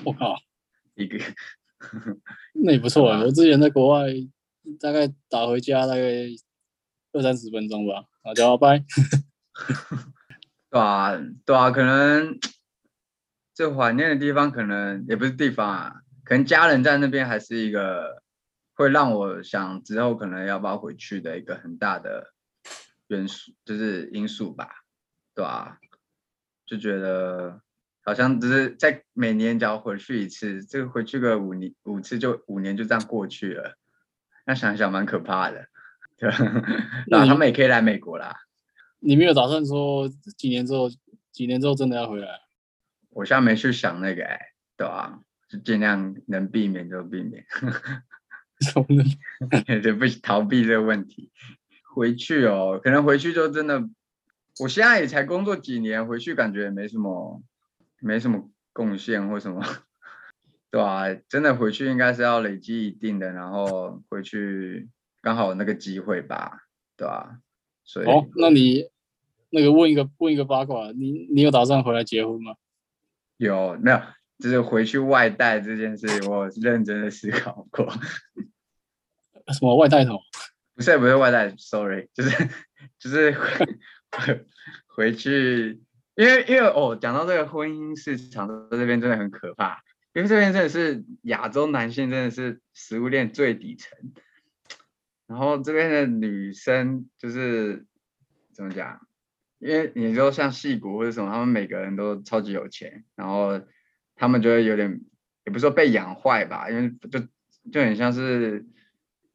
[0.06, 0.36] 我靠，
[1.00, 1.18] 一个，
[2.54, 3.22] 那也不错 啊。
[3.22, 4.08] 我之前在国外，
[4.80, 6.02] 大概打回家大概
[7.14, 8.04] 二三十分钟吧。
[8.22, 8.84] 好，就拜。
[10.70, 12.38] 对啊，对啊，可能
[13.54, 18.22] 最怀念的地方，可能也不是地方啊，可能家人在那边还是一个
[18.74, 22.34] 会让我想之后可能要不要回去的一个很大的
[23.08, 24.70] 元素，就是因素吧，
[25.34, 25.78] 对啊。
[26.66, 27.60] 就觉得
[28.10, 33.78] 好像只是在每年只要回去一次，这个回去个五年五次就五年就这样过去了，
[34.48, 35.68] 那想想蛮可怕的。
[36.18, 36.28] 对，
[37.06, 38.36] 那他们也可以来美国啦。
[38.98, 40.90] 你没有打算说几年之后
[41.32, 42.40] 几年之后真的要回来？
[43.12, 44.46] 我现在没去想那个哎、欸，
[44.76, 47.46] 对啊，就尽量能避免就避免。
[48.62, 49.04] 什么呢？
[49.84, 51.30] 就不逃避这个问题。
[51.94, 53.88] 回去哦，可能回去就真的。
[54.60, 57.42] 我现在也才工作几年，回去感觉也没什么，
[58.02, 59.62] 没什么贡献或什么，
[60.72, 61.18] 对吧、啊？
[61.28, 64.90] 真的回去应该是要累积一定的，然后回去
[65.22, 67.40] 刚好有那个机会吧，对吧、啊？
[67.84, 68.90] 所以，哦，那你
[69.50, 72.56] 那个问一个问一个八卦，你你有打算回来结婚吗？
[73.38, 74.02] 有，没有？
[74.40, 77.92] 就是回去外带这件事，我认真的思考过。
[79.54, 80.20] 什么外带头？
[80.76, 82.50] 不是不是外带，sorry，就是
[82.98, 83.36] 就是。
[84.88, 85.80] 回去，
[86.20, 93.98] 因为因为哦，讲到这个婚姻市场，在这边真的很可怕，因为这边真的是亚洲男性真的是食物链最底层，
[95.28, 97.86] 然后这边的女生就是
[98.54, 99.00] 怎么讲？
[99.60, 103.62] 因为你说像戏骨或者什么，他们每个人都超级有钱，然后
[104.18, 105.00] 他们就会有点，
[105.46, 107.20] 也不是说被养坏吧，因为就
[107.72, 108.66] 就很像是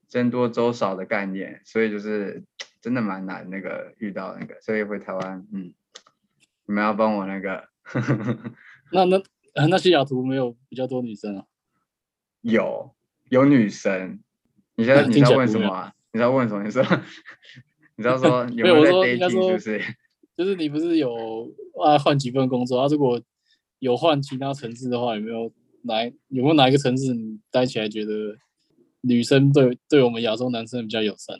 [0.09, 2.45] 僧多粥少的概念，所以就是。
[2.85, 5.73] 真的蛮难，那个遇到那个，所以回台湾，嗯，
[6.67, 7.69] 你们要帮我那个。
[8.93, 9.23] 那那
[9.69, 11.45] 那西雅图没有比较多女生啊？
[12.43, 12.95] 有
[13.31, 14.21] 有女生，
[14.77, 15.93] 你在 你在问什么啊？
[16.13, 16.63] 你在问什么？
[16.65, 16.83] 你说
[17.97, 19.97] 你知道说 有没有在 dating 是不是？
[20.37, 21.49] 就是你不是有
[21.83, 22.87] 啊换几份工作啊？
[22.89, 23.21] 如果
[23.79, 28.37] 有换其他城市的话，有没有哪有没有哪一个城市你待起来觉得
[29.03, 31.37] 女生对对我们亚洲男生比较友善？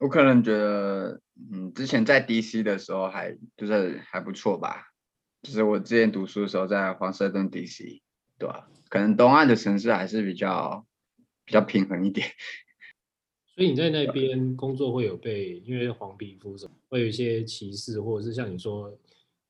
[0.00, 1.20] 我可能觉得，
[1.52, 4.86] 嗯，之前在 DC 的时候还就是还不错吧。
[5.42, 8.00] 就是我之前读书的时候在华盛顿 DC，
[8.38, 8.66] 对吧？
[8.88, 10.86] 可能东岸的城市还是比较
[11.44, 12.26] 比较平衡一点。
[13.54, 18.98] 所以你在那边工作会有被因为黄皮肤什么会有一些歧视，或者是像你说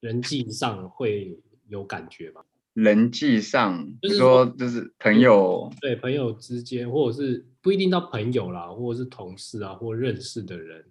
[0.01, 2.45] 人际上会有感觉吗？
[2.73, 10.85] 人际上，就是说就是朋友，对朋友之间，或者是不一定到朋友啦，或者是同事啊，或认识的人，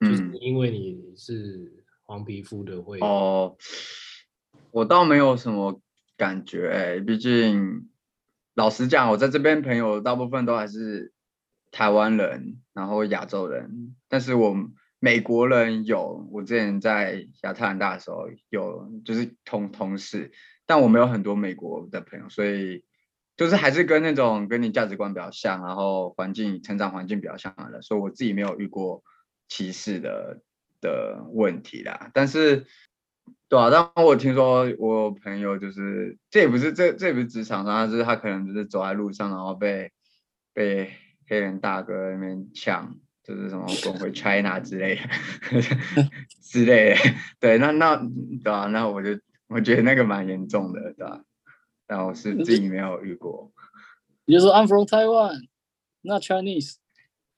[0.00, 3.56] 嗯、就是因为你是黄皮肤的会哦，
[4.72, 5.80] 我倒没有什么
[6.16, 7.88] 感觉、欸，毕竟
[8.54, 11.12] 老实讲，我在这边朋友大部分都还是
[11.70, 14.54] 台湾人，然后亚洲人，但是我
[14.98, 20.32] 美国人有，我之前在亚特兰大的时候有，就是同同事。
[20.66, 22.84] 但我没有很多美国的朋友，所以
[23.36, 29.02] 就是还是跟那种跟你价值观比较像，然后环境成长环境比较像的人，所以我自己没有遇过
[29.48, 30.40] 歧视的
[30.80, 32.10] 的问题啦。
[32.14, 32.64] 但是，
[33.48, 39.92] 对啊，但我听说我朋友就是这也不是这这也不是职场上，就是他可能就是走在路上，然后被
[40.52, 40.92] 被
[41.28, 45.02] 黑人大哥那边抢，就是什么滚回 China 之类的
[46.40, 47.00] 之类的。
[47.40, 47.96] 对，那那
[48.42, 49.20] 对啊，那我就。
[49.48, 51.22] 我觉得那个蛮严重的，对吧？
[51.86, 53.52] 但我是自己没有遇过。
[54.24, 55.48] 你就说 I'm from Taiwan,
[56.00, 56.76] not Chinese。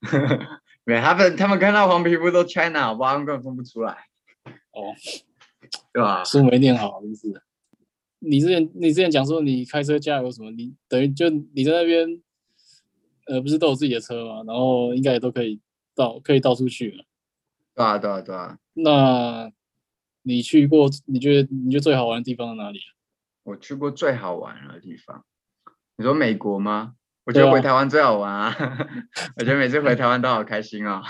[0.85, 4.07] 没，他们他们看到黄皮肤都 China，我他们根本分不出来。
[4.71, 4.95] 哦，
[5.91, 6.23] 对吧？
[6.23, 7.41] 书没念好，真是。
[8.19, 12.07] 你之前你之前讲说你开车加油什么，你等于就你在那边，
[13.25, 14.43] 呃，不是都有自己的车吗？
[14.47, 15.59] 然后应该也都可以
[15.93, 17.03] 到，可以到处去了。
[17.75, 18.57] 对啊，对啊，对啊。
[18.73, 19.51] 那。
[20.27, 20.89] 你去过？
[21.05, 22.79] 你觉得你觉得最好玩的地方在哪里？
[23.43, 25.23] 我去过最好玩的地方，
[25.95, 26.95] 你说美国吗？
[27.23, 28.47] 我觉得回台湾最好玩啊！
[28.55, 28.77] 啊
[29.37, 31.03] 我觉得每次回台湾都好开心啊、哦！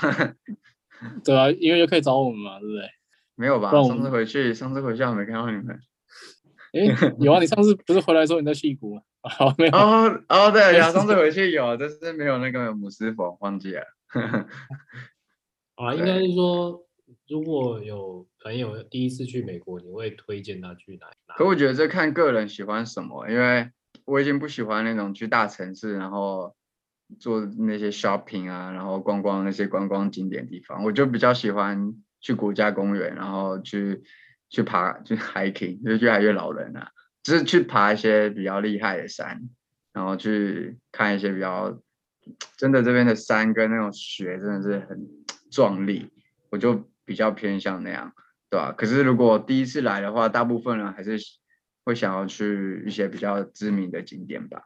[1.26, 2.90] 对啊，因为就可以找我们嘛，对不对？
[3.36, 3.72] 没有吧？
[3.72, 5.80] 上次回去，上次回去还没看到你们。
[6.74, 7.40] 哎，有啊！
[7.40, 9.02] 你上次不是回来时候你在矽谷吗？
[9.22, 9.78] 好，没有。
[9.78, 13.84] 哦哦，对呀，上次回去有，但是没有那个姆斯佛，忘记了。
[15.76, 16.87] 啊，应该是说。
[17.30, 21.16] 如果有朋友第一次去美国，你会推荐他去哪里？
[21.38, 23.70] 可我觉得这看个人喜欢什么，因为
[24.06, 26.56] 我已经不喜欢那种去大城市，然后
[27.20, 30.86] 做那些 shopping 啊，然后逛逛那些观光景点地方。
[30.86, 34.02] 我就比较喜欢去国家公园，然后去
[34.50, 36.92] 去爬，去 hiking，就越来越老人啊，
[37.24, 39.50] 就是去爬一些比较厉害的山，
[39.92, 41.78] 然后去看一些比较
[42.56, 45.06] 真的这边的山跟那种雪真的是很
[45.52, 46.10] 壮丽，
[46.52, 46.90] 我就。
[47.08, 48.12] 比较偏向那样，
[48.50, 48.72] 对吧、啊？
[48.74, 51.18] 可是如果第一次来的话，大部分人还是
[51.86, 54.62] 会想要去一些比较知名的景点吧，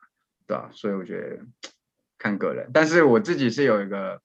[0.47, 0.69] 对吧、啊？
[0.73, 1.45] 所以我觉得
[2.17, 4.19] 看个人，但是我自己是有一个，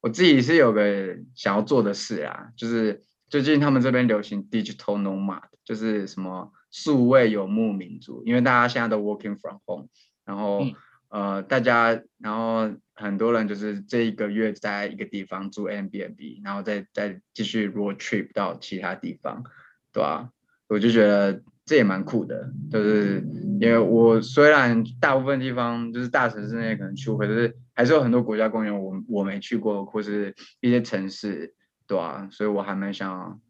[0.00, 9.88] 我自己是有个想要做的事啊，就是最近他们这边流行 digital nomad，就是什么数位游牧民族，因为大家现在都 working from home，
[10.24, 10.60] 然后。
[10.60, 10.74] 嗯
[11.12, 19.44] 呃，大家，然后很多人就是这一个月在一个地方住 a b n b 然后再再继续 road trip 到其他地方，
[19.92, 20.30] 对吧、啊？
[20.68, 23.22] 我就觉得这也蛮酷的，就是
[23.60, 31.54] 因为我虽然大部分地方就是大城市那些可能去过，可是还是有很多国家公园我我没去过，或是一些城市，
[31.86, 32.28] 对吧、啊？
[32.30, 33.40] 所以我还蛮想，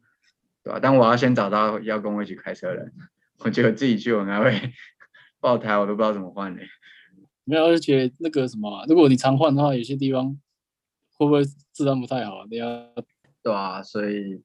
[0.63, 0.79] 对吧、啊？
[0.81, 2.93] 但我要先找到要跟我一起开车的人，
[3.39, 4.73] 我觉得自己去我应该会
[5.39, 6.67] 爆胎，我都不知道怎么换嘞。
[7.45, 10.39] 没有，而且那个什么，如果你常换的话，有些地方
[11.17, 12.45] 会不会治安不太好？
[12.49, 12.67] 你要
[13.41, 14.41] 对啊，所以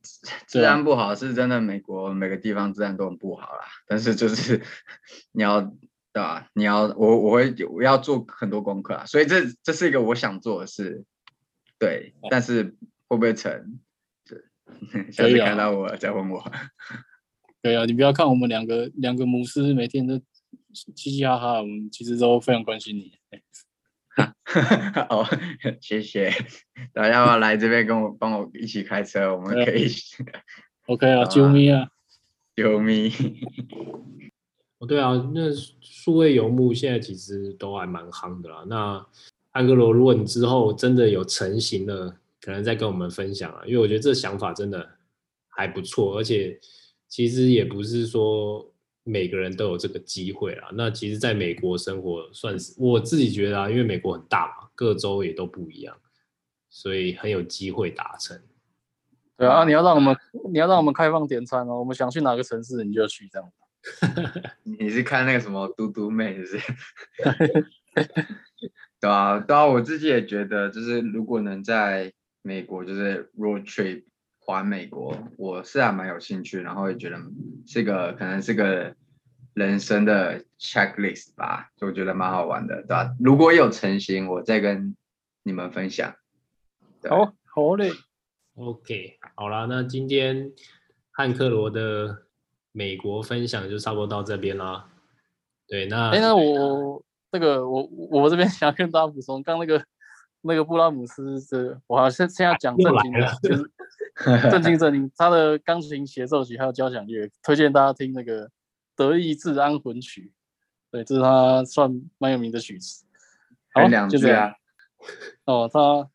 [0.49, 1.61] 治安不好是真的。
[1.61, 3.65] 美国每个地方治安都很不好啦。
[3.87, 4.61] 但是就是
[5.31, 6.49] 你要对吧？
[6.55, 9.07] 你要我我会我要做很多功课啊。
[9.07, 11.05] 所以这这是一个我想做的事，
[11.79, 12.15] 对。
[12.31, 12.75] 但是
[13.07, 13.79] 会不会成？
[15.13, 16.45] 下次看到我再问我。
[17.63, 20.21] 对啊，你不要看我们两个两个母狮每天都。
[20.73, 23.13] 嘻嘻哈哈，我们其实都非常关心你。
[25.09, 25.25] 好，
[25.81, 26.33] 谢谢
[26.93, 29.87] 大家要不要来这边跟我帮我一起开车，我们可以。
[30.87, 31.89] OK 啊， 救命啊！
[32.57, 33.13] 救命！
[34.79, 38.65] 哦，对啊，那数位游牧现在其实都还蛮夯的啦。
[38.67, 39.07] 那
[39.51, 44.97] 安格罗，如果你之后真的有成型了，可能再跟我们分享啊，因为我觉得这想法真的
[45.49, 46.59] 还不错，而且
[47.07, 48.73] 其实也不是说。
[49.09, 50.69] 每个人都有这个机会啊。
[50.75, 55.97] 那其实，在美国生活算是我自己觉得啊，因为美国很大嘛，各州也都不一样，
[56.69, 58.41] 所以很有机会达成。
[59.37, 60.17] 对啊，你要让我们，
[60.53, 61.79] 你要让我们开放点餐哦。
[61.79, 63.51] 我们想去哪个城市，你就去这样。
[64.65, 67.67] 你是看那个什么嘟嘟妹，是不是？
[69.01, 74.03] 对啊，对啊，我自己也觉得，就是如果能在美国，就是 road trip
[74.49, 77.19] 环美国，我是还蛮有兴趣，然后也觉得
[77.67, 78.95] 是个可能是个
[79.53, 83.15] 人生的 checklist 吧，就我觉得蛮好玩的，对吧？
[83.21, 84.97] 如果有成型，我再跟
[85.43, 86.15] 你们分享。
[87.11, 87.93] 好，好嘞。
[88.55, 90.51] OK，好啦，那今天
[91.11, 92.23] 汉克罗的
[92.73, 94.89] 美国分享就差不多到这边啦。
[95.67, 99.85] 对，那哎，那我那个我我这边想跟大家补充，刚那个
[100.41, 103.71] 那个布拉姆斯是，我好像现在讲正经的，就是
[104.51, 108.47] 正经正经，他的钢琴协奏曲还有交响乐，推荐大家听那个
[108.97, 110.33] 《德意志安魂曲》，
[110.93, 113.05] 对，这是他算蛮有名的曲子。
[113.73, 114.55] 好，两句啊。
[115.45, 116.11] 哦，他。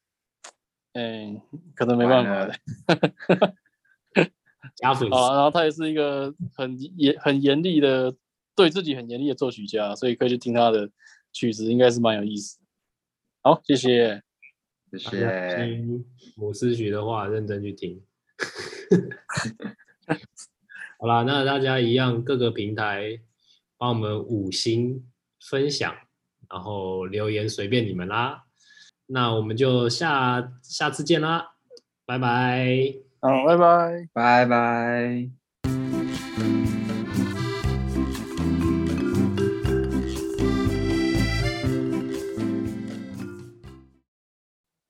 [0.96, 1.42] 哎、欸，
[1.74, 2.54] 可能没办法的。
[4.76, 8.14] 加粉啊，然后他也是一个很严、很严厉的，
[8.56, 10.88] 对自己很严厉的作曲家，所以可以去听他的
[11.32, 12.60] 曲子，应该是蛮有意思。
[13.42, 14.22] 好，谢谢，
[14.98, 15.56] 谢谢。
[15.56, 18.02] 听母斯曲的话，认真去听。
[21.00, 23.20] 好啦，那大家一样，各个平台
[23.78, 25.06] 帮我们五星
[25.50, 25.94] 分享，
[26.50, 28.44] 然后留言随便你们啦。
[29.08, 31.56] 那我们就下下次见啦，
[32.06, 32.96] 拜拜。
[33.20, 35.43] 好，拜拜，拜拜。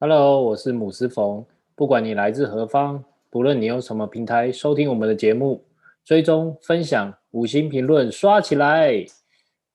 [0.05, 1.45] Hello，我是母斯冯。
[1.75, 5.63] 不管你来自何方，不论你用什么平台收听我们的节目，
[6.03, 9.05] 追踪、分享、五星评论刷起来。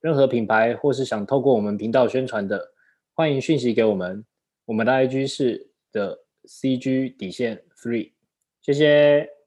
[0.02, 2.62] 任何品牌或是想透过我们频道宣传的，
[3.14, 4.22] 欢迎讯息给我们。
[4.66, 8.12] 我们的 IG 是的 CG 底线 Free，
[8.60, 9.37] 谢谢。